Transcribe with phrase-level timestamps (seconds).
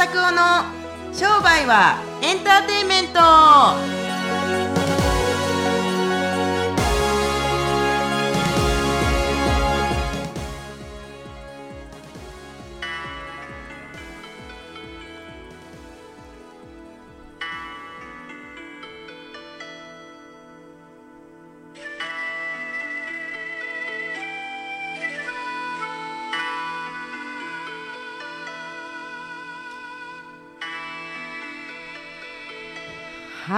[0.00, 0.64] 拓夫の
[1.12, 3.99] 商売はエンターテインメント。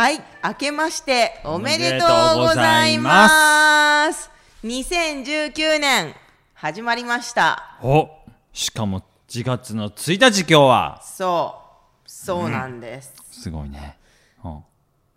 [0.02, 4.32] はい明けましておめでとうございます。
[4.64, 6.12] 2019年
[6.54, 7.78] 始まりました。
[7.80, 8.10] お
[8.52, 11.00] しかも4月の1日今日は。
[11.04, 11.54] そ
[12.04, 13.96] うそうなんです、すごいね、
[14.44, 14.64] うん、今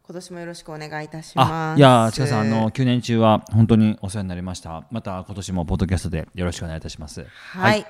[0.10, 1.52] 年もよろしくお願いいたします。
[1.52, 4.84] あいやちかさんあの9年中は本当にお世話になりました。
[4.92, 7.26] また今年もポッドキャストでよろしくお願いいたします。
[7.34, 7.88] はい、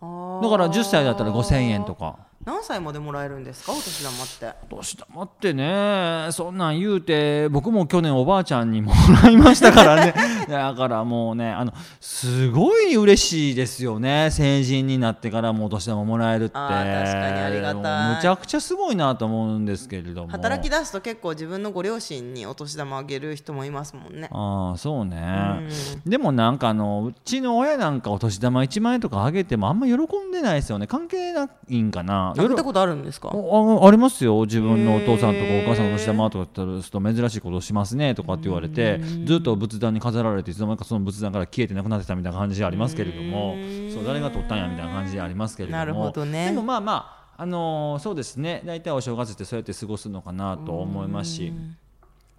[0.00, 0.06] だ
[0.48, 2.16] から10歳だったら5000円とか。
[2.44, 4.58] 何歳までもらえるんですか、お年玉って。
[4.70, 8.92] お年玉ってねそんなん言うて僕も去年おばあちゃんにも
[9.22, 10.14] らいましたからね。
[10.48, 14.30] だからもうねあのすごい嬉しいですよね。
[14.32, 16.54] 成人になってからもお年玉もらえるって。
[16.54, 18.16] 確かにありがたい。
[18.16, 20.28] むちゃくちゃすごいなと思うんですけれども。
[20.30, 24.28] 働き出すと結構自分のご両親にお年玉あげる人もいますもんね。
[24.32, 25.68] ああそうね。
[26.04, 29.92] でもなんかあのうちの親なんかお年玉1万円とかあげてもあんま喜
[30.32, 30.86] んでないですよね。
[30.86, 32.34] 関係ないんかな。
[32.36, 33.28] あげたことあるんですか？
[33.28, 34.40] ああありますよ。
[34.42, 43.54] 自分のお父さんとかお母さんのお年玉とか言ったら珍しいことをしますねとかって言われてずっと仏壇に飾られていつの間にかその仏壇から消えてなくなってたみたいな感じでありますけれども
[43.92, 45.78] そう誰が取ったんやみたいな感じでありますけれども。
[45.78, 46.46] なるほどね。
[46.46, 48.62] でもまあまああのーそうですね。
[48.64, 51.52] 大体お正月ってそうやって過ごすのかなと思いますし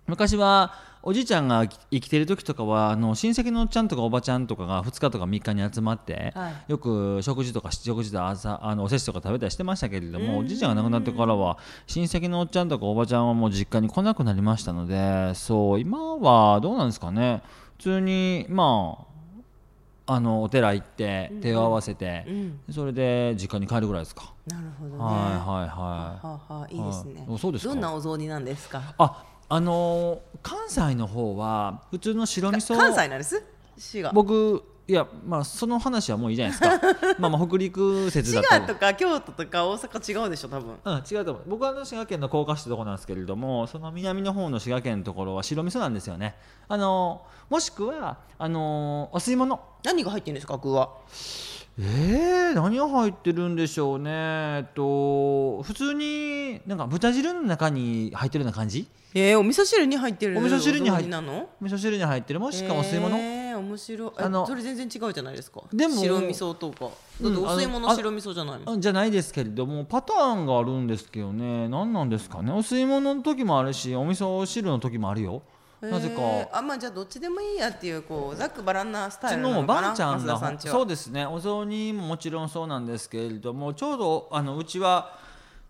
[0.08, 0.74] 昔は
[1.06, 17.42] おじいちゃんが生きてる時とかはあの親戚のおっちゃんとかおばちゃんとかが2日とか3日に集まって、はいよく食事とか食事で朝あのおせちとか食べたりしてましたけれどもおじいちゃんが亡くなってからは親戚のおっちゃんとかおばちゃんはもう実家に来なくなりましたのでそう今はどうなんですかね
[17.78, 19.14] 普通にまあ
[20.06, 24.34] あのお寺行って手を合わせて、うん、それで実家に帰るぐらいですか。
[24.48, 24.98] なるほどね。
[25.02, 25.70] はいはいはい。
[25.70, 27.40] はあはあいいですねはい。
[27.40, 28.82] そうですかどんなお雑煮なんですか？
[28.98, 33.42] ああのー関西の方は普通の白味噌関西なんです？
[33.78, 34.12] 滋賀。
[34.12, 40.76] 僕いやまあその話はもういいじゃないですか まあまあ北陸説だ滋と賀とか京都とか大阪違うでしょ多分。
[40.84, 46.36] うん、違うと思う僕はあの滋賀県の甲賀市ってとこなんですけれどもその南の方の滋賀県のところは白味噌なんですよね
[46.68, 50.90] あのーもしくはあのーお吸い物何が入ってるんですか具は？
[51.80, 58.88] えー、何が入ってるんでしょうねえっと普通になんか豚汁の中に入ってるような感じ？
[59.16, 61.50] えー、お味噌汁に入ってるお味噌汁に入っお雑煮なの？
[61.62, 64.12] 味噌汁に入ってるもしくはお吸い物、えー、面白い。
[64.18, 65.62] あのそれ全然違うじゃないですか。
[65.74, 66.80] でも白味噌とか。
[66.80, 68.80] だってうんお吸い物白味噌じゃないの。
[68.80, 75.42] じゃないですけれどもパターンがあるんですけどね何なんですかねお吸い物の時もあるしお味噌汁の時もあるよ
[75.92, 76.22] なぜか。
[76.22, 79.64] えーあまあじゃあどっちでもいいやっていうこうざっくばらんなスタイルの。
[79.64, 81.26] ばあちゃん増がそうですね。
[81.26, 85.23] お雑煮ももちろんそうなんですけれどもちょうどあのうちは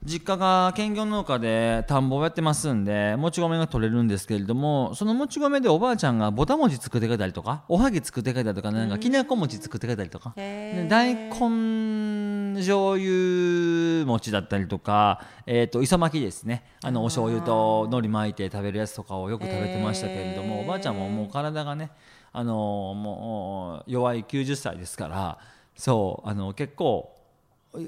[0.06, 16.64] 実家が兼業農家で田んぼをやってますんでもち米が取れるんですけれどもそのもち米でおばあちゃんがぼた餅作ってくれたりとかおはぎ作ってくれたりとかなんかきなこ餅作ってくれたりとか大根醤油餅だったりとか、えー、と磯巻きですね。
[16.84, 21.92] あのお醤油と海苔巻いて食べるやつとかをよく食べてましたけれどもおばあちゃんももう体がね
[22.32, 22.54] あの
[22.94, 25.40] もう弱い90歳ですから
[25.76, 27.13] そうあの結構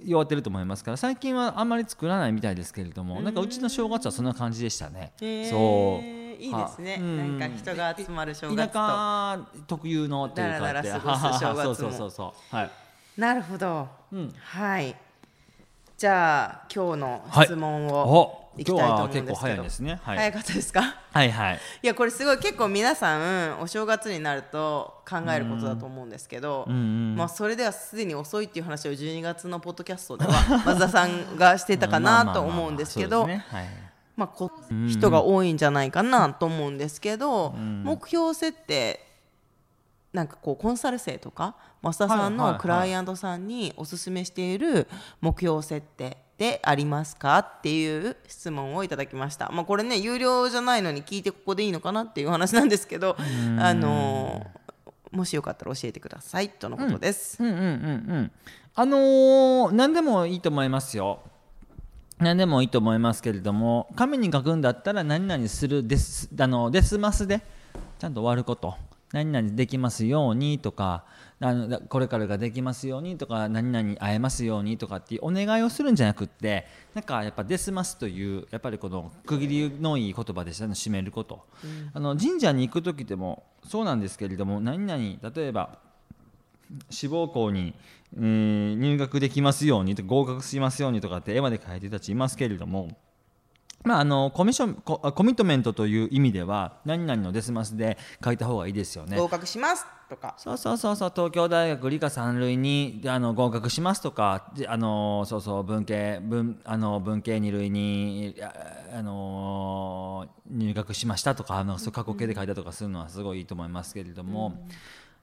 [0.06, 5.14] 弱ってると思いますから最近はあんまり作らないみたいですけれどもなんかうちの正月はそんな感じでしたね。
[5.50, 6.16] そう。
[6.38, 6.98] いいですね。
[6.98, 8.74] なんか人が集まる正月と。
[8.74, 11.76] 田舎特有のっていうかだらだら過ごす正月も。
[11.76, 12.56] そうそうそうそう。
[12.56, 12.72] はい。
[13.18, 14.34] なるほど、うん。
[14.38, 14.96] はい
[15.98, 20.00] じゃあ今日の質問をおいきたいと思うんですけど、早いですね。
[20.04, 20.18] はい。
[20.18, 20.82] 早かったですか？
[21.14, 21.60] はいはい。
[21.84, 23.18] いやこれすごい結構皆さ
[23.54, 30.32] んお正月になると考えることだと思うんですけど、まあ、それではすでに遅いっていう話を12月のポッドキャストでは
[30.66, 33.28] 松田さんがしてたかなと思うんですけど
[34.18, 37.84] まあこうん人が多いんじゃないかなと思うんですけど、ん。
[37.84, 39.00] 目標設定
[40.14, 44.88] なんかこうコンサル生とか増田さんのクライアントさんにおすすめしている
[45.22, 53.16] 目標設定でありますかっていう質問をいただきました、まあ、これね有料じゃないのに聞いてここでいいのかなっていう話なんですけど
[53.60, 54.46] あの
[55.12, 57.42] もしよかったら教えてくださいとのことです。
[57.42, 57.50] うん。
[57.50, 58.32] うんうんうん
[58.78, 61.22] あのー何でもいいと思いますよ。
[62.18, 67.42] 何でもいいと思いますけれども紙に書くんだったら何々するですあのデスマスで
[68.00, 68.76] ちゃんと終わること
[69.16, 71.06] 何々できますようにとか
[71.40, 81.46] あのだこれからができますようにとか何々会えますようにとかっていうお願いをするんじゃなくってなんかやっぱデスマスというやっぱりこの区切りのいい言葉でしたね締めること、
[81.94, 85.80] あの神社に行く時でもそうなんですけれども何々例えば
[86.90, 87.74] 志望校に、
[88.18, 92.90] えー入学できますようにと合格しますようにとかって絵まで書いてる人たちいますけれども、
[93.86, 99.16] まあ、あのコミッションココミットメントという意味では何々のデスマスで書いた方がいいですよね。
[99.16, 100.34] 合格しますとか。
[100.38, 108.54] そうそうそうそう東京大学理科三類にであの合格しますとかであのそうそう文系文あの文系二類にあ
[108.98, 114.68] あの入学しましたとかあのそう過去形で書いたとかするのはすごいいいと思いますけれども、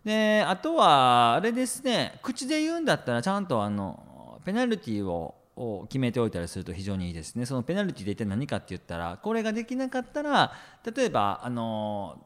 [0.05, 7.47] であとはあれですね口で言うんだったらちゃんとあのペナルティーをを決めておいたりすると非常にいいですね。
[7.47, 10.53] そのペナルティで一体何かって言ったらこれができなかったら
[10.95, 12.19] 例えばあの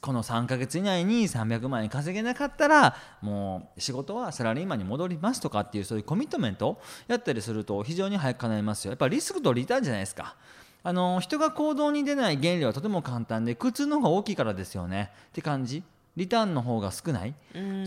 [0.00, 8.90] この3ヶ月以内に300万円稼げなかったらもう仕事はサラリーマンに戻りますとかっていうそういうコミットメントやったりすると非常に早く叶いますよ。
[8.90, 10.36] やっぱリスクとリターンじゃないですか。
[10.82, 15.10] あの人が行動に出ない原理はとても簡単で苦痛の方が大きいからですよね。
[15.28, 15.82] って感じ。
[16.20, 17.34] リターンの方が少ない？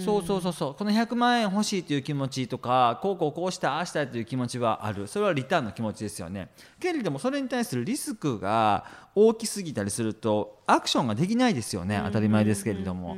[0.03, 0.73] そうそうそうそう。
[0.73, 5.05] この100万円欲しいという気持ちとかこうこうこうしたああしたいという気持ちはある。
[5.05, 6.49] それはリターンの気持ちですよね。
[6.79, 12.01] けれどもそれに対するリスクが大きすぎたりするとアクションができないですよね。
[12.05, 13.17] 当たり前ですけれども。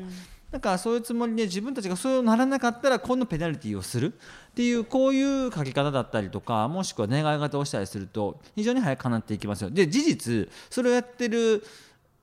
[0.52, 4.14] だからそういうつもりで自分たちがそうならなかったら今度ペナルティーをする
[4.52, 9.70] っていうこういう書き方だったりとかもしくは願い方をしたりすると非常に早く叶っていきますよ。
[9.70, 11.64] で事実それをやってる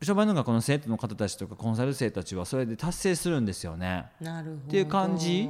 [0.02, 4.06] 商売の学校の生徒の方たちとかコンサル生たちはそれで達成するんですよね。
[4.20, 4.56] なるほど。
[4.56, 5.48] っていう感じ？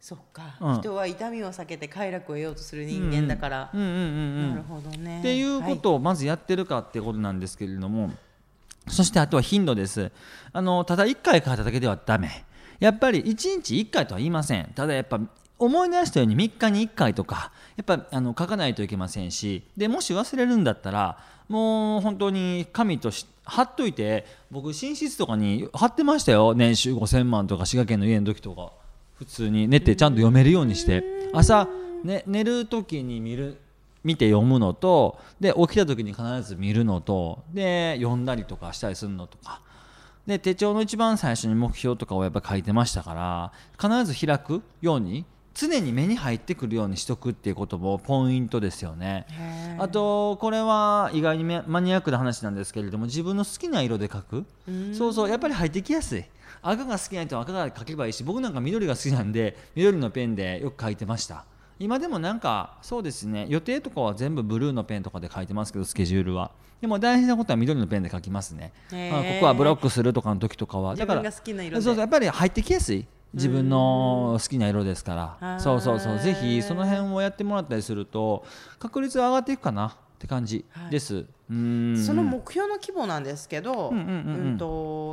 [0.00, 0.80] そっか、うん。
[0.80, 5.20] 人は痛みを避けて快楽を得ようとする人間だから、うんうんうんうんなるほどね。
[5.20, 8.10] っていうことをまずやってるかってことなんですけれども、
[8.88, 10.12] そしてあとは頻度です。
[10.52, 12.44] あのただ1回書いただけではダメ。
[12.78, 14.70] やっぱり1日1回とは言いません。
[14.74, 15.18] ただやっぱ
[15.58, 26.54] 思い出したように3日に1回とかやっぱあの書かないといけませんしでもし忘れるんだったらもう本当に紙とし貼っといて僕寝室とかに貼ってましたよ。
[26.54, 28.72] 年収5000万とか滋賀県の家の時とか。
[29.16, 31.02] 普通に寝てちゃんと読めるようにして。
[31.32, 31.68] 朝、
[32.04, 33.58] ね、寝る時に見る
[34.04, 39.62] 見て読むのとで起きた時に必ず見るのとで読んだりとかしたりするのとか。
[40.26, 45.24] で手帳の一番最初に目標とかをやっぱ書いてましたから必ず開くように
[45.56, 49.26] 常に目に入ってくるようにしとくっていうこともポイントですよね。
[49.78, 54.44] あとこれは意外にめマニアックな話なんですけれども自分の好きな色で書く。
[54.92, 56.24] そうそうやっぱり入ってきやすい。
[56.60, 61.46] 赤が好きな人は赤が書けばいいし僕なんか緑が好きなんで緑のペンでよく書いてました。
[61.78, 66.50] 今でもなんかそうですね予定とかは全部ブルーのペンとかで書いてますけどスケジュールは。
[66.80, 69.18] でも大事なことは緑のペンで書きますね、へー。
[69.18, 70.92] あここはブロックするとかの時とかは。
[70.92, 71.82] 自分が好きな色で。
[71.82, 75.60] そうそうやっぱり入ってきやすい自分の好きな色ですから。
[75.60, 76.18] そうそうそう。
[76.18, 78.44] ぜひその辺をやってもらったりすると
[78.80, 79.96] 確率は上がっていくかな？
[80.16, 82.04] って感じです、うーん。
[82.04, 83.92] その目標の規模なんですけど、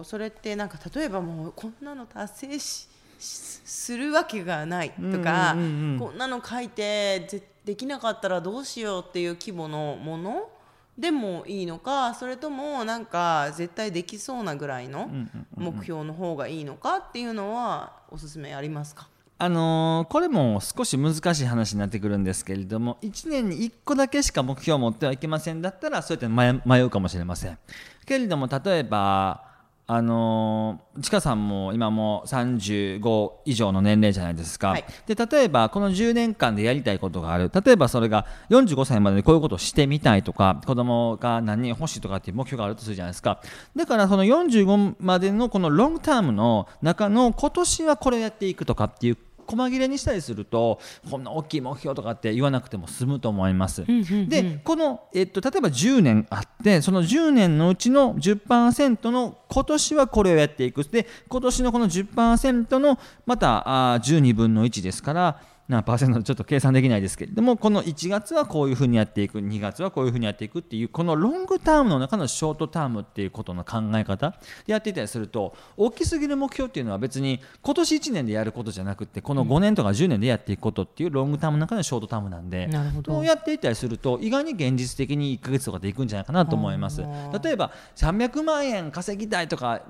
[0.06, 2.88] それってなんか例えばもうこんなの達成し
[3.20, 5.56] しするわけがないとか、
[6.00, 10.50] こんなの書いてぜできなかったらどうしようっていう規模のもの
[10.98, 15.10] でもいいのかそれともなんか絶対できそうなぐらいの
[15.56, 19.08] 目標の方がいいのかっていうのはおすすめありますか？
[19.40, 27.58] あのーこれも少し難しい話になってくるんですけれども1年に1個だけしか目標を持ってはいけませんだったらそうやって迷迷うかもしれません。
[28.06, 29.44] けれども例えば
[29.86, 37.52] あのー、ちかさんも今も35以上の年齢じゃないですか、はい、で例えばこの10年間でやりたいことがある。
[37.54, 43.42] 例えばそれが45歳までにこういうことをしてみたいとか子供が何人欲しいとかっていう目標があるとするじゃないですか。
[43.76, 53.86] だからその45までのこのロングタームの中の今年はこれをやっていくとかっていう細切れにしたりするとこんな大きい目標とかって言わなくても済むと思います。
[54.28, 65.40] でこの、えっと、例えば10年あってその10年のうちの10%の今年はこれをやっていくで今年のこの10%のまたあ12分の1ですから
[65.74, 69.40] 何パーセントちょっと計算できないですけれどもこの1月はこういうふうにやっていく。
[69.40, 74.32] 2月はこういうふうにやっていくっていうこのロングタームの中のショートタームっていうことの考え方
[74.66, 82.70] でやっていたりすると大きすぎる目標っていうのは別に今年1年でやることじゃなくてこの5年とか10年でやっていくことっていうロングタームの中のショートタームなんで
[83.06, 87.02] そうやっていったりすると意外に現実的に1ヶ月とかでいくんじゃないかなと思います
[87.44, 89.82] 例えば300万円稼ぎたいとか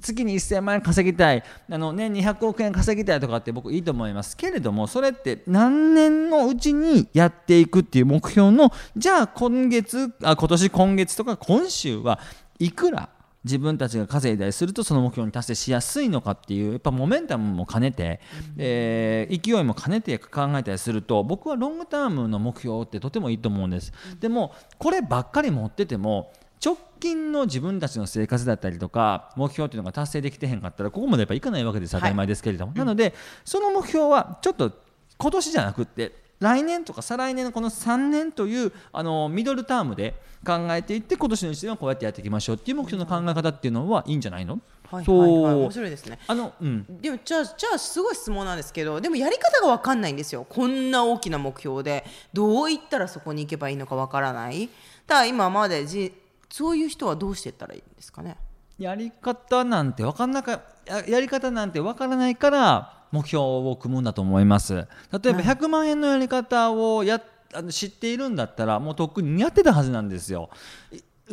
[0.00, 12.20] 月に1000万円稼ぎたいあの年200億円稼ぎたいとかって僕いいと思いますけれどもそれって何年のうちにやっていくっていう目標のじゃあ今月あ今年今月とか今週は
[12.58, 13.10] いくら
[13.44, 18.20] 自分たちが稼いだりするとその目標に達成しやすいのかっていうやっぱモメンタムも兼ねて、
[18.56, 23.92] えー、勢いも兼ねて考えたりすると僕はロングタームの目標ってとてもいいと思うんです。
[24.20, 26.32] でもこればっかり持ってても
[26.64, 34.72] 直近の自分たちの生活だったりとか目標っていうのが達成できてへんかったらここまでやっぱいかないわけです当たり前ですけれども、はい、なのでその目標はちょっと
[35.18, 40.14] 今年じゃなくって来年とか再来年のこの3年というあのミドルタームで
[40.46, 44.60] 考えていって今年の1年はこうやってやっていきましょうっていう目標の考え方っていうのはいいんじゃないの？
[44.90, 46.18] はいはいはい、面白いですね。
[46.26, 50.46] あの、うん、でもじゃあじゃあすごい質問なんですけどでもやり方が分かんないんですよ。
[50.48, 54.68] こんな大きな目標でどういったらそこに行けばいいのか分からない。
[55.06, 56.14] だから今までじ
[56.48, 58.36] そういう人はどうしていったらいいんですかね？
[58.78, 64.74] やり方なんて分かんなかやり方なんて分からないから目標を組むんだと思います。
[64.74, 67.20] 例えば100万円のやり方をや
[67.54, 70.50] あの知っているんだったらもうとっくにやってたはずなんですよ。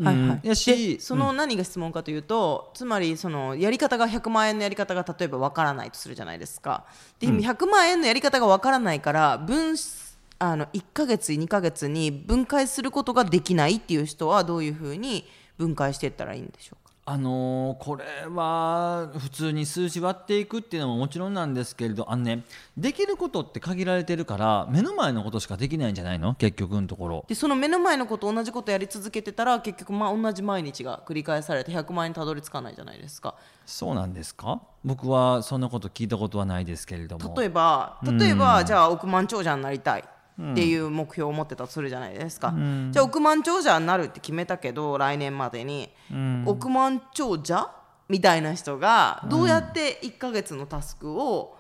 [0.02, 6.86] はいはい、やしその何が質問かというと、うん、つまりそのやり方が100万円のやり方が例えば分からないとするじゃないですか。
[7.20, 9.76] で、うん、100万円のやり方が分からないから分
[10.40, 15.26] あの1か月2か月に分解することができないっていう人はどういうふうに
[15.58, 16.85] 分解していったらいいんでしょう？
[17.08, 22.44] あのー、これは普通に数字割っていくっていうのももちろんなんですけれどあの、ね、
[22.76, 26.34] できることって限られてるから目の前のことしかできないんじゃないの？
[26.34, 27.26] 結局のところ。
[27.28, 33.36] でその目の前のこと同じことやり続けてたら結局まあ同じ毎日が繰り返されて100万円たどり着かないじゃないですか。
[33.68, 34.62] そうなんですか？
[34.84, 37.36] 僕はそんなこと聞いたことはないですけれども。
[37.38, 40.04] 例えば例えば、じゃあ億万長者になりたい
[40.42, 47.70] っていう目標を持ってたとするじゃないですか、うん、じゃあ億万長者になるって決めたけど来年までに、うん、億万長者
[48.10, 51.56] みたいな人がどうやって1か月のタスクを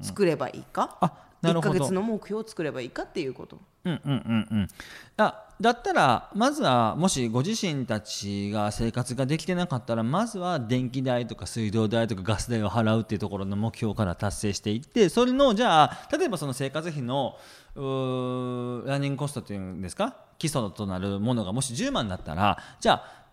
[0.00, 3.58] 作ればいいか、1か月の目標を作ればいいかっていうこと。
[3.84, 4.68] うんうんうんうん、
[5.16, 17.36] あだったらまずはもしご自身たちが生活ができてなかったらまずは電気代とか水道代とかガス代を払うっていうところの目標から達成していってそれのじゃあ例えばその生活費の
[17.74, 20.14] ランニングコストっていうんですか？
[20.38, 23.24] 基礎となるものがもし10万だったらじゃあ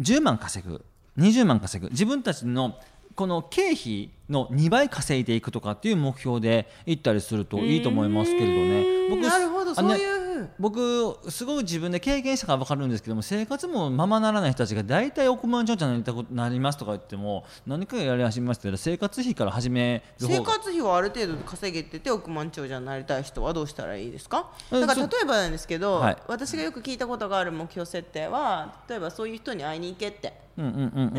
[0.00, 0.84] 10万稼ぐ。
[1.18, 1.90] 20万稼ぐ。
[1.90, 2.78] 自分たちの
[3.14, 9.08] この経費の2倍稼いでいくとかっていう目標でいったりするといいと思いますけれどね。
[9.10, 10.22] 僕なるほどそういう
[10.58, 24.50] 僕すごく自分で経験したから分かるんですけども生活もままならない人たちが大体億万長者になりたことなりますとか言っても何かやり始めましたけど生活費から始める生活費をある程度稼げてて億万長者になりたい人はどうしたらいいですか？
[24.70, 30.32] だから例えばなんですけど、はい、私がよく聞いたことがある目標設定は例えばそういう人に会いに行けって、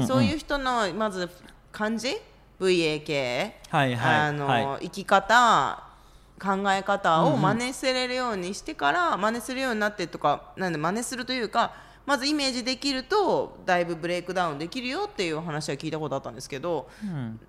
[0.07, 1.29] そういう人のまず
[1.73, 2.07] 漢字
[2.59, 5.83] VAK、はいはい、あの、はい、生き方
[6.39, 11.73] 考え方を真似せれるようにしてから、うんうん、真似するようになってとかなんで真似するというか
[12.05, 17.39] まずイメージできるとだいぶブレイクダウンできるよっていう話は聞いたことあったんですけど、うん、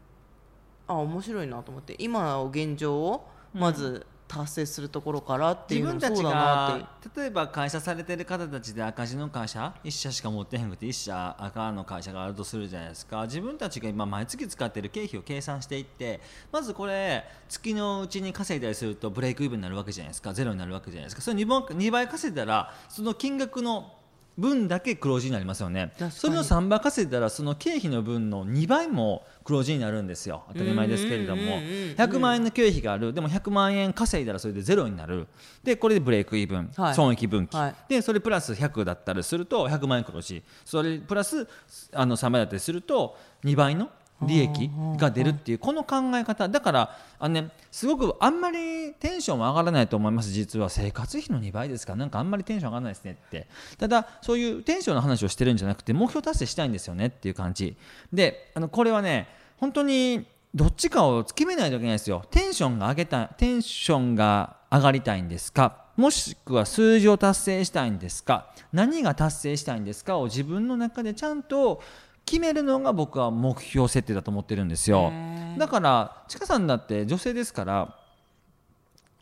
[0.87, 7.21] あ面白いなと思って今の現状をまず達成するところからっていうのもそうだなって。
[7.21, 13.23] 例えば会社されてる方たちで赤字の会社1社しか持ってへんくて1社赤の会社があるとするじゃないですか。
[13.23, 20.35] 自分たちが今毎月使ってる経費を計算していってまずこれ月のうちに稼いだりするとブレイクイブになるわけじゃないですか。
[20.35, 21.23] ゼロになるわけじゃないですか。
[21.23, 23.93] それ 2, 2倍稼いだらその金額の
[24.37, 25.93] 分だけ黒字になりますよね。
[26.11, 30.45] それの3倍稼いだらその経費の分の2倍も黒字になるんですよ。
[30.49, 31.43] 当たり前ですけれども。
[31.43, 33.13] うんうんうんうん100万円の経費がある。
[33.13, 35.27] でも100万円稼いだらそれでゼロになる。
[35.63, 36.95] でこれでブレイクイーブン、はい。
[36.95, 37.75] 損益分岐、はい。
[37.89, 40.43] でそれプラス100だったりすると100万円黒字。
[40.65, 41.47] それプラス
[41.93, 43.91] あの3倍だったりすると2倍の
[44.27, 46.49] 利益が出るっていうこの考え方。
[46.49, 51.93] だからあの、ね、すごくあんまりテンションは上がらないと思います実は生活費の2倍ですか。
[51.93, 53.47] らなんかあんまりテンション上がらないですねって。
[53.79, 57.77] ただそういうテンションの話をしてるんじゃなくて目標達成したいんですよねっていう感じ。
[58.13, 59.29] であのこれはね
[59.59, 62.25] 本当にどっちかを決めないといけないですよ。
[62.31, 65.85] テンションが上げたいテンションが上がりたいんですか。
[65.97, 68.53] もしくは数字を達成したいんですか。
[68.73, 71.83] 何が達成したいんですかを自分の中でちゃんと
[72.27, 75.13] 決めるのが僕は目標設定だと思ってるんですよ。
[75.59, 77.97] だからちかさんだって女性ですから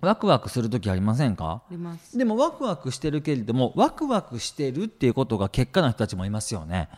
[0.00, 1.62] ワクワクする時ありませんか？
[1.68, 2.16] あります。
[2.16, 6.88] でもワクワクしてるけれどもワクワクしてるっていうことが結果の人たちもいますよね。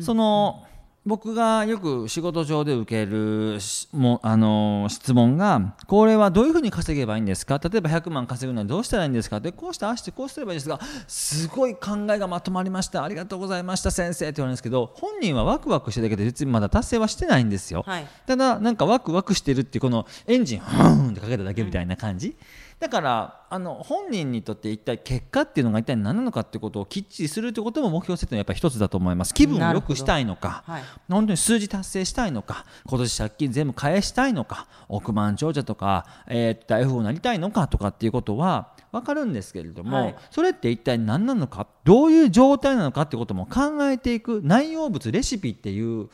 [0.00, 0.64] その
[1.06, 7.58] 僕がよく仕事上で受けるしもあの質問がこれはどういうふうに稼げばいいんですか？
[7.58, 9.40] 例えば100万稼ぐのにどうしたらいいんですか？
[9.40, 10.78] でこうしてああしてこうすればいいですが
[11.08, 13.02] すごい考えがまとまりました。
[13.02, 17.82] ありがとうございました先生って言われるんですけど本人はワクワクしてるだけで別にまだ達成はしてないんですよ。
[17.86, 18.06] はい。
[18.26, 22.36] ただなんかワクワクしてるっていうこのエンジンフーンってかけただけみたいな感じ、
[22.80, 29.34] だからあの本人にとって一体結果っていうのが一体何なのかっていうことをきっちりするってことも目標設定のやっぱり一つだと思います。
[29.34, 30.82] 気分を良くしたいのか、はい。
[31.10, 40.16] 本当に数字達成したいのか今年借金全部返したいのか億万長者とか、えー、大富豪になりたいのかとかっていうことは分かるんですけれども、はい。
[40.30, 46.08] それって一体何なのかどういう状態なのかっていうことも考えていく内容物レシピっていう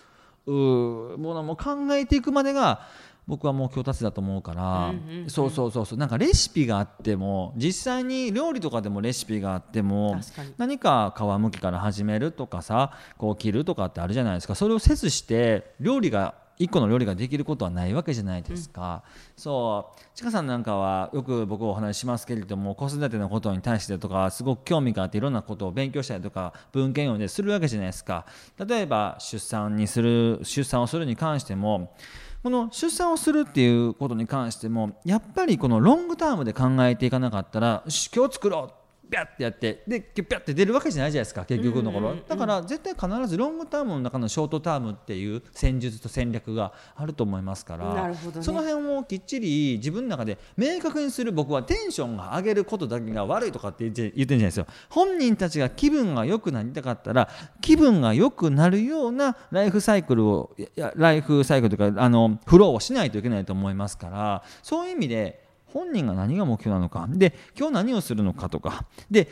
[0.51, 2.87] ものも考えていくまでが
[3.27, 4.95] 僕は目標達成だと思うから、
[5.27, 5.99] そうそうそうそう。
[5.99, 10.21] なんかレシピがあっても実際に料理とかでもレシピがあっても
[10.59, 14.55] 何か皮むきから始めるとかさこう切るとかってあるじゃないですか。
[14.55, 19.03] それをせずして料理が一個の料理ができることはないわけじゃないですか、
[19.37, 20.01] そう。
[20.15, 28.27] ちかさんなんかはよく僕お話ししますけれども子育てのことに対してとかすごく興味があっていろんなことを勉強したりとか文献読んでするわけじゃないですか。
[28.59, 31.95] 例えば出産にする出産をするに関しても
[32.43, 37.83] この出産をするっていうことに関してもやっぱりこのロングタームで考えていかなかったら
[38.15, 48.45] 今日作ろうピャッてやってでピャッて出るわけじゃないじゃないですか結局のところ、だから絶対必ずロングタームの中のショートタームっていう戦術と戦略があると思いますからなるほどね。
[48.45, 54.67] その辺をきっちり自分の中で明確にする僕はテンションが上げることだけが悪いとかって言って言ってるんじゃないですよ。
[54.91, 57.29] 本人たちが気分が良くなりたかったら
[57.61, 60.57] 気分が良くなるようなライフサイクルを
[60.97, 67.07] ライフサイクルというかあのフローをしないといけないと思いますからそういう意味で本人が何が目標なのか。
[67.09, 68.87] で今日何をするのかとか。
[69.11, 69.29] で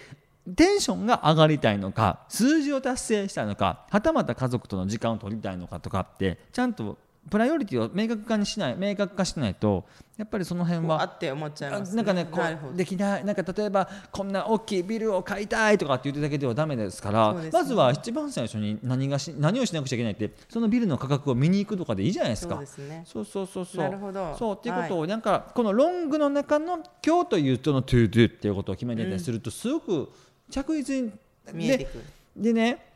[0.57, 6.99] テンションが上がりたいのか数字を達成したいのかはたまた家族との時間を取りたいのかとかってちゃんと
[7.31, 9.85] プライオリティを明確化にしない明確化しないと
[10.17, 12.41] やっぱりその辺はあって思っちゃいあます、なんかねこ
[12.73, 17.51] うできないなんか例えばこんな大きいビルを買いたいとかって言ってるだけではダメですからね。
[17.53, 22.63] まずは一番最初に何がし何をしなくちゃいけないってそのビルの価格を見に行くとかでいいじゃないですか。
[22.65, 23.03] そうね。
[23.07, 23.85] そうそうそうそう。
[23.85, 24.37] なるほど。
[24.39, 30.13] そうっていうことをなんかこのロングの中の今日というとの To Do っていうことを決めてたりするとすごく
[30.51, 31.11] 着実に
[31.45, 32.05] で見えてくる。
[32.37, 32.94] でね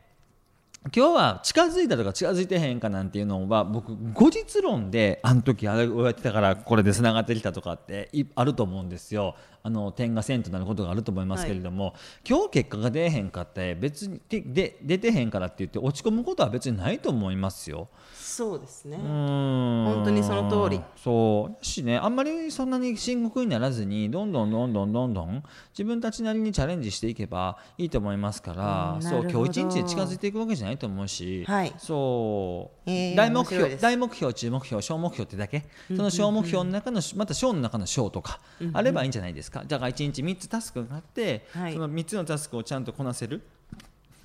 [0.95, 9.35] 今日は近づいたとか近づいてへんかなんていうのは僕後日論であの時あれをやってたからこれでつながってきたとかってあると思うんですよ。
[9.61, 11.93] あの点が線となることがあると思いますけれども、
[12.27, 17.89] 今日結果が出えへんかって別にでで出てへんからって言って落ち込むことは別にないと思いますよ。
[18.13, 20.81] そうですね、本本当にその通り。
[20.95, 21.65] そう。
[21.65, 21.97] しね。
[21.97, 25.43] あんまりそんなに深刻にならずにどんどんどんどんどんどん
[25.73, 31.73] 自分たちなりにチャレンジしていけばいいと思いますから、うんそう今日一日で近づいていくわけじゃないと思うし、はい。
[31.77, 35.65] そう、えー大目標大目標中目標小目標ってだけ？
[35.89, 38.39] その小目標の中のまた小の中の小とか
[38.73, 41.73] あればいいんじゃないですか、だから1日3つタスクがあって、はい。
[41.73, 43.41] その3つのタスクをちゃんとこなせる。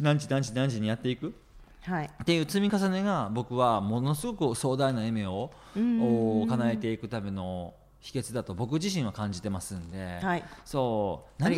[0.01, 1.35] 何時何時何時にやっていく。
[1.83, 2.07] はい。
[2.07, 10.44] っていう積み重ねが僕はものすごく壮大な夢をお叶えていくための秘訣だと僕自身は感じてますんで、はい。
[10.64, 11.42] そう。
[11.42, 11.57] 何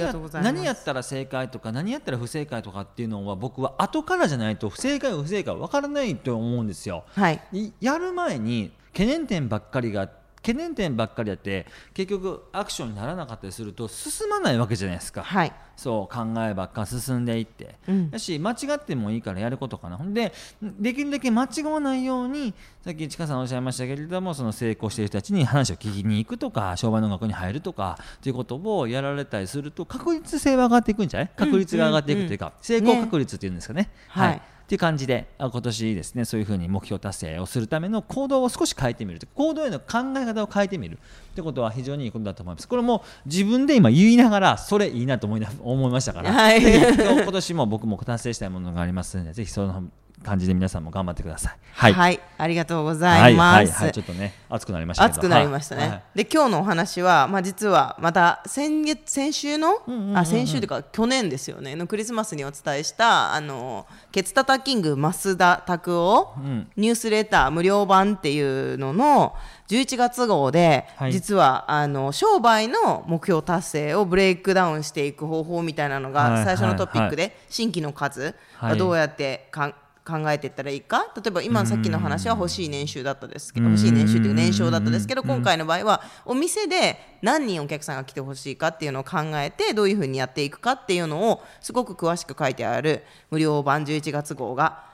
[0.64, 7.04] やったら正解とか何やったら不正解とかっていうのは僕は後からじゃないと不正解不正解分からないと思うんですよ。
[7.14, 7.40] はい。
[7.52, 10.08] いやる前に懸念点ばっかりが
[10.46, 15.24] 懸念点ばっかりやって結局アクションにならなかったりすると進まないわけじゃないですか。
[15.24, 15.52] はい。
[15.76, 18.10] そう考えばっか進んでいって、うん。
[18.10, 19.96] だし間違ってもいいからやることかな。
[19.96, 20.32] ほんで
[20.62, 22.54] できるだけ間違わないように
[22.84, 31.30] さっきちかさんおっしゃいましたけれどもその成功している人たちに話を聞きに行くとか商売の学に入るとかということをやられたりすると確率性は上がっていくんじゃない？
[31.36, 33.90] 確率が上がっていくというか、成功確率っていうんですかね。
[34.08, 42.66] はいっていう感じであ今年ですねそういうふうに目標達成をするための行動を少し変えてみる行動への考え方を変えてみるってことは非常にいいことだと思います。
[42.66, 46.62] これも自分で今言いながらそれいいなと思いな思いましたから、はい。
[46.62, 49.84] 今年も僕も達成したいものがありますのでぜひその
[50.26, 51.56] 感じで皆さんも頑張ってください。
[51.72, 53.54] はい、はい、ありがとうございます。
[53.54, 53.92] はいはいはい。
[53.92, 55.14] ちょっとね熱くなりましたけど。
[55.14, 55.82] 熱くなりましたね。
[55.82, 56.02] はいはい。
[56.16, 59.82] で今日のお話は、まあ、実はまた先月先週の、
[60.14, 61.76] あ先週というか去年ですよね。
[61.76, 66.34] のクリスマスにお伝えしたあのケツタタキング増田拓夫、
[66.76, 69.36] ニュースレター無料版っていうのの
[69.68, 71.12] 11月号で、はい。
[71.12, 78.70] 実はあの商売の目標達成をブレイクダウンしていく方法みたいなのはいが最初のトピックはで新規の数はい。
[78.70, 79.74] がどうやってかん
[80.06, 81.06] 考えていったらいいか？
[81.16, 83.72] 例えば今さっきの話は欲しい年収だったですけどうん。
[83.72, 94.84] 欲しい年収という年商だったですけど今回の場合はお店で何人お客さんが来てほしいかっていうのを考えてどういうふうにやっていくかっていうのをすごく詳しく書いてある無料版11月号が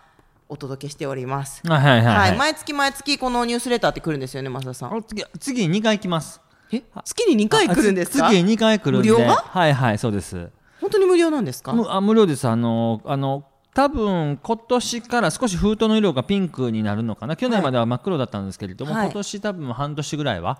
[0.48, 1.62] お届けしております。
[1.66, 4.94] はいはいはい、毎月毎月このニュースレターって来るんですよね増田さん。
[4.96, 6.40] あ次次2回来ます。
[6.70, 6.82] え？
[7.04, 8.26] 月に2回来るんですか？
[8.26, 9.10] あ次2回来るんで。
[9.10, 9.36] 無料が？
[9.36, 10.50] はいはいそうです。
[10.80, 11.72] 本当に無料なんですか？
[11.72, 12.46] むあ無料です。
[12.48, 17.36] あのあの多分今年から少し封筒の色がピンクになるのかな。
[17.36, 19.06] 去年までは真っ黒だったんですけれども、はい。
[19.06, 20.58] 今年多分半年ぐらいは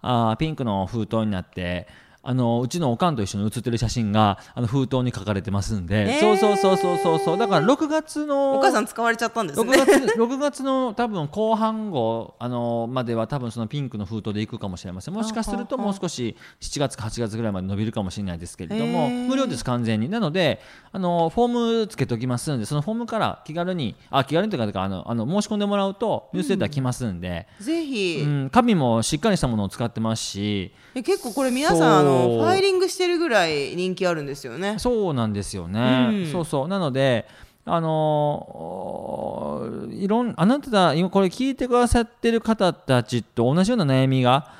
[0.00, 1.86] あーピンクの封筒になって
[2.24, 6.20] あのうちのおかんと一緒に写ってる写真があの封筒に書かれてますんで、えー。
[6.20, 7.18] そうそうそうそうそう。
[7.18, 9.76] そうだから6月のお母さん使われちゃったんです6ね。
[9.84, 15.14] 月 ,6 月の多分後半後あのまでは多分そのピンクの封筒でいくかもしれません。
[15.14, 19.26] もしかするともう少し7月か8月ぐらいまで伸びるかもしれないですけれどもへー。
[19.26, 20.08] 無料です完全に。
[20.08, 20.60] なので
[20.92, 28.50] あのフォームつけておきますんでそのフォームから気軽にあ気軽にというかあのあの申し込んでもらうとニュースレター来ますんで、ぜひ、うん。
[28.50, 30.72] 紙もしっかりしたものを使ってますし。
[30.94, 34.78] え結構これ皆さんファイリングしてるぐらい人気あるんですよね。
[34.78, 36.32] そうなんですよね、うん。
[36.32, 36.68] そうそう。
[36.68, 37.26] なので
[37.66, 44.52] あのーいろんあなた今これ聞いてくださってる方たちと同じような悩みが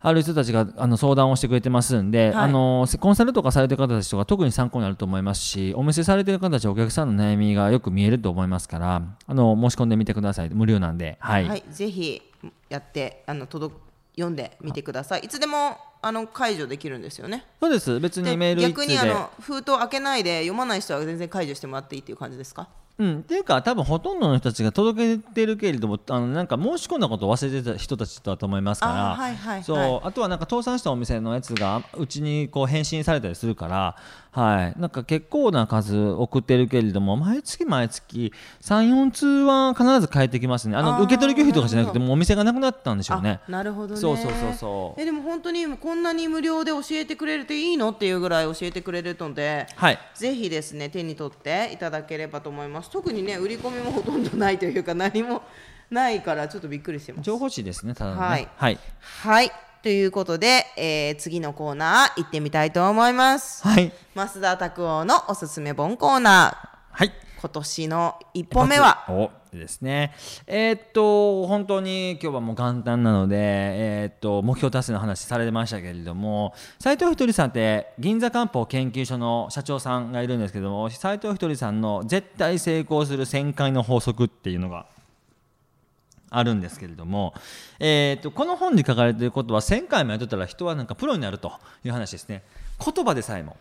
[0.00, 2.44] ある人たちがあの相談をしてくれてますんで、はい。
[2.44, 10.50] あのーコンサルとかされてる方たちとか特に参考になると思いますしお店されてる方たちお客さんの悩みがよく見えると思いますからあの申し込んでみてください。
[10.50, 11.16] 無料なんで。
[11.18, 12.22] はい、はい、ぜひ
[12.68, 13.80] やってあの届く
[14.14, 15.20] 読んでみてください。
[15.20, 17.44] いつでもあの解除できるんですよね。
[17.60, 22.68] そうです別でにメール一逆通でにあの封筒開けないで読まない人は全然解除してもらっていいっていう感じですか？
[22.98, 29.64] うん、っていうか多分ほとんどの人たちが届けてるけれどもあのなんか申し込んだことを忘れてた人たちだと思いますからあーはいはいはい。
[29.64, 33.96] そうあとはなんか倒産したお店のやつがうちにこう返信されたりするから、
[34.32, 38.32] はい、なんか結構な数送ってるけれども毎月毎月
[38.62, 40.76] 34通は必ず返ってきますね。
[40.76, 43.40] あの受け取り拒否とかじゃなくてもうお店がなくなったんでしょうね。
[43.46, 44.00] あなるほどね。
[44.00, 45.00] そうそうそうそう。
[45.00, 49.68] えでも本当にこんなに無料で教えてくれるといいのっていうぐらい教えてくれるので。
[49.76, 49.98] はい。
[50.14, 55.42] ぜひですね手に取っていただければと思います特にね売り込みもほとんどないというか何も
[55.90, 57.26] ないからちょっとびっくりしてます。
[57.26, 58.26] 情報誌ですねただのね。
[58.26, 58.48] はい。
[58.56, 58.78] はい、
[59.22, 59.52] はい。
[59.82, 63.66] ということで、えー次のコーナー行ってみたいと思います。
[63.66, 63.92] はい。
[64.14, 66.68] 増田拓夫のおすすめ本コーナー。
[66.90, 67.12] はい。
[67.40, 69.04] 今年の一本目は？
[69.08, 70.12] おですね
[70.46, 84.86] えーっと本当に今日はもう元旦なので、えーっと目標達成の話されてましたけれども斉藤ひとりさんって銀座漢方研究所の社長さんがいるんですけども斉藤ひとりさんの絶対成功する旋回の法則っていうのが
[86.30, 87.34] あるんですけれども、
[87.78, 91.52] えー、とこの本に書かれていることは1000回もやってたら人はなんかプロになると
[91.84, 92.42] いう話ですね
[92.84, 93.56] 言葉でさえも。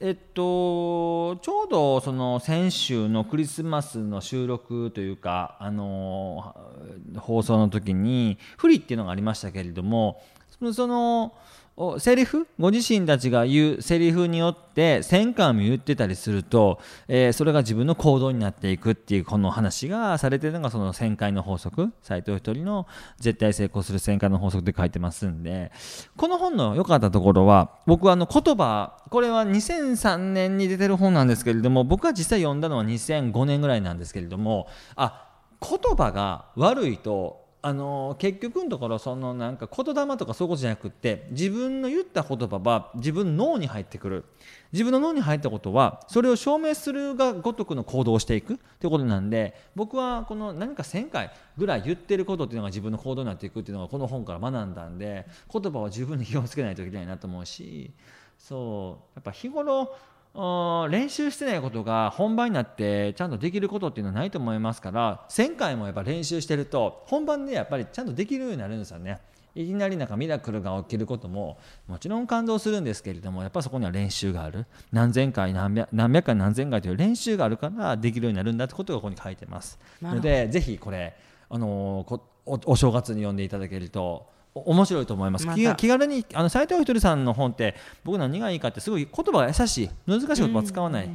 [0.00, 6.54] えっと、ちょうどその先週のクリスマスの収録というか、あの
[7.16, 10.22] 放送の時に不利っていうのがありましたけれども
[10.72, 11.34] その
[11.98, 12.48] セリフ？
[12.58, 21.92] ご自身たちが言うセリフによって1000回も言ってたりすると、えーそれが自分の行動になっていくっていうこの話がされてるのがその1000回の法則？
[22.02, 22.86] 斎藤ひとりの
[23.18, 25.70] 絶対成功する1000回の法則で書いてますんで。
[26.16, 35.28] この本の良かったところは僕はあの言葉これは2003年に出てる本なんですけれども僕は実際読んだのは2005年ぐらいなんですけれどもあ
[35.60, 44.24] 言葉が悪いとあの結局のところそのなんか言霊とかそういうことじゃなくって自分の言った言葉は自分の脳に入ってくる。
[44.72, 57.92] 自分の脳に入ったことはそれを証明するがごとくの行動をしていくということなんで僕はこの何か1000回ぐらい言ってることっていうのが自分の行動になっていくっていうのがこの本から学んだんで言葉は十分に気をつけないといけないなと思うし
[58.38, 59.96] そうやっぱ日頃
[60.90, 69.20] 練習してないことが本番になってちゃんとできることっていうのはないと思いますから1000回もやっぱ練習してると本番でやっぱりちゃんとできるようになるんですよね。
[69.54, 81.16] いきなりなんかミラクルが起きることももちろん感動するんですけれどもやっぱそこには練習がある何千回何百何百回何千回という練習があるからできるようになるんだってことがここに書いてますのでぜひこれ
[81.50, 82.06] あの
[82.46, 84.28] おお正月に読んでいただけると
[84.66, 91.10] 面白いと思います、ま、気軽にあの斉藤ひとりさんの本って僕何がいいかってすごい言葉が優しい難しい言葉使わない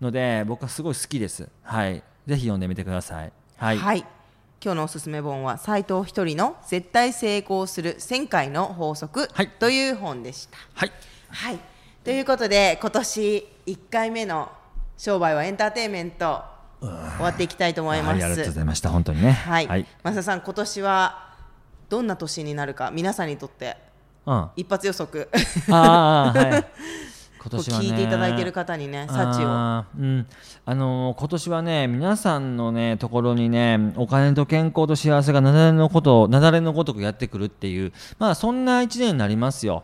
[0.00, 1.48] ので僕はすごい好きです。
[1.62, 2.02] はい。
[2.26, 3.32] ぜひ読んでみてください。
[3.56, 3.98] はい、はい、
[4.62, 10.58] 今日のおすすめ本は斉藤ひとりの絶対成功する1000回の法則、はい、という本でした。
[10.74, 10.92] はい、
[11.28, 11.58] はい、
[12.04, 14.50] ということで今年1回目の
[14.96, 16.42] 商売はエンターテインメント。
[16.80, 16.88] 終
[17.22, 18.88] わっていきたいと思います、ありがとうございました。
[18.88, 19.32] 本当にね。
[19.32, 21.29] はい、はい、増田さん今年は
[21.90, 23.76] どんな年になるか皆さんにとって
[24.56, 25.28] 一発予測。
[25.70, 26.64] あ、はい、
[27.42, 30.26] 今年は、ね、聞いていただいている方にね幸を、うん。
[30.64, 39.82] あのー、今年はね皆さんのねところにねお金と健康と幸せがなだれのことなだれのごとくやってくるっていうまあそんな一年になりますよ。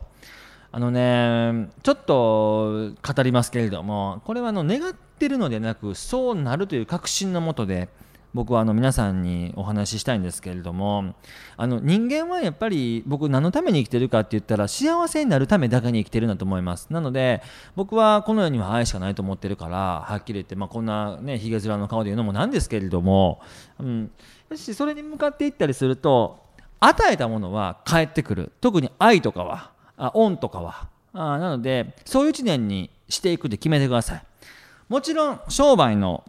[0.70, 7.88] あのねちょっと語りますけれどもこれはあの願ってるのではなくそうなるという確信のもとで
[8.34, 11.14] 僕はあの皆さんにお話ししたいんですけれども
[11.56, 16.88] あの人間はやっぱり僕何のために生きてるかって言ったら幸せになるためだけに生きてるんだと思います。
[16.90, 17.42] なので
[17.76, 23.40] 僕はこの世には愛しかないと思ってるからはっきり言って、まあ、こんなねひげ面の顔で言うのもなんですけれども、
[23.78, 24.10] うん、
[24.54, 26.44] しそれに向かっていったりすると
[26.80, 28.52] 与えたものは返ってくる。
[28.60, 30.88] 特に愛とかはあ恩とかは。
[31.12, 34.22] あなのでそういう一年にしていくで決めてください。
[34.88, 36.24] もちろん商売の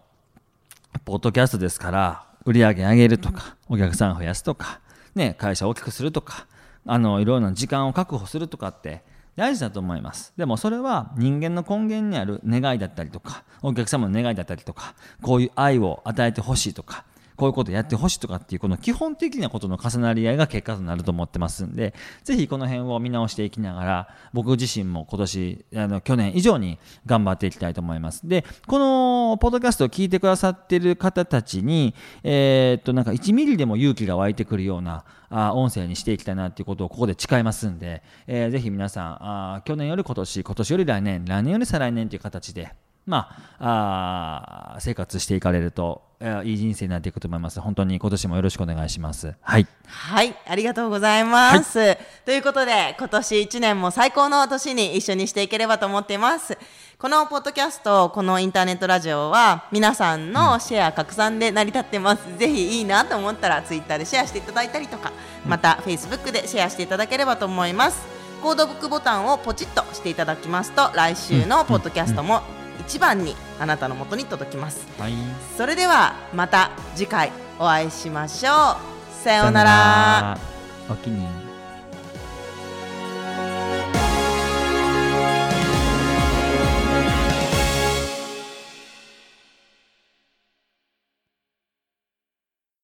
[1.06, 4.80] ポッドキャストですから売り上げ上げるとかお客さん増やすとか、
[5.16, 6.48] ね、会社を大きくするとか
[6.86, 9.04] あのいろいろな時間を確保するとかって
[9.36, 10.34] 大事だと思います。
[10.36, 17.06] でもそれは人間の根源にある願いだったりとかお客様の願いだったりとかこういう愛を与えてほしいとか
[17.38, 28.28] こういうことやってほしいとかっていうこの基本的なことの重なり合いが結果となると思ってますんでぜひこの辺を見直していきながら僕自身も今年あの去年以上に頑張っていきたいと思います。
[28.28, 42.74] でこのポッドキャストを聞いてくださってる方たちにえー、っとなんか1ミリでも勇気が湧いてくるようなあ音声にしていきたいなっていうことをここで誓いますんで、えー、ぜひ皆さんあ去年より今年今年より来年来年より再来年という形で
[43.08, 47.60] まあ、あ生活していかれるといい人生になっていくと思います。
[47.62, 49.36] 本当に今年もよろしくお願いします。
[49.40, 49.68] はい。
[49.88, 51.78] はい、ありがとうございます。
[51.78, 56.58] はい、ということで、今年1年も最高の年に一緒にしていければと思っています。
[56.98, 62.24] このポッドキャスト、このインターネットラジオは、皆さんのシェア、拡散で成り立ってます。
[62.28, 65.12] うん、ぜひいいなと思ったら、ツイッターでシェアしていただいたりとか、
[65.46, 68.08] また、フェイスブックでシェアしていただければと思います。
[68.42, 72.42] コードブックボタンをポチッとしていただきますと、来週のポッドキャストも
[72.88, 75.14] 一番にあなたのもとに届きます、はい、
[75.58, 79.24] それではまた次回お会いしましょう。
[79.24, 80.38] さようなら。
[80.90, 81.47] おきに